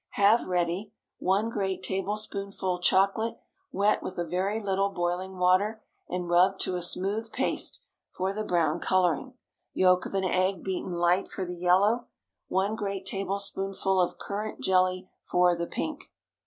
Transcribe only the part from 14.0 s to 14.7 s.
of currant